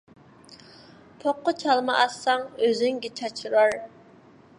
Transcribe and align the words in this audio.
پوققا 1.23 1.53
چالما 1.63 1.97
ئاتساڭ، 1.99 2.47
ئۆزۈڭگە 2.65 3.13
چاچرار. 3.21 3.77